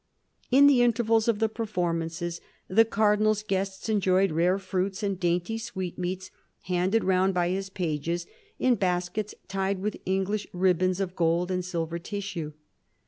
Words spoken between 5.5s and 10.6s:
sweetmeats, handed round by his pages in baskets tied with English